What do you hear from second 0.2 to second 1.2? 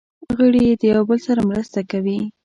غړي یې د یو بل